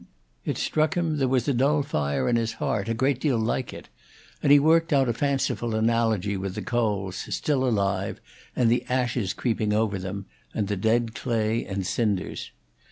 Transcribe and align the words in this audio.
It 0.45 0.57
struck 0.57 0.95
him 0.97 1.17
there 1.17 1.27
was 1.27 1.47
a 1.47 1.53
dull 1.53 1.83
fire 1.83 2.27
in 2.27 2.35
his 2.35 2.53
heart 2.53 2.89
a 2.89 2.95
great 2.95 3.19
deal 3.21 3.37
like 3.37 3.71
it; 3.71 3.87
and 4.41 4.51
he 4.51 4.57
worked 4.57 4.91
out 4.91 5.07
a 5.07 5.13
fanciful 5.13 5.75
analogy 5.75 6.35
with 6.37 6.55
the 6.55 6.63
coals, 6.63 7.17
still 7.29 7.63
alive, 7.63 8.19
and 8.55 8.71
the 8.71 8.83
ashes 8.89 9.31
creeping 9.31 9.73
over 9.73 9.99
them, 9.99 10.25
and 10.55 10.69
the 10.69 10.75
dead 10.75 11.13
clay 11.13 11.63
and 11.65 11.85
cinders. 11.85 12.49